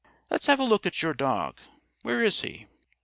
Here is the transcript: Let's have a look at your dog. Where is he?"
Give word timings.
Let's 0.31 0.47
have 0.47 0.57
a 0.59 0.63
look 0.63 0.87
at 0.87 1.03
your 1.03 1.13
dog. 1.13 1.59
Where 2.01 2.23
is 2.23 2.41
he?" 2.41 2.65